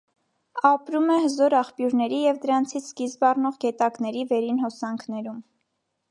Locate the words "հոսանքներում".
4.63-5.37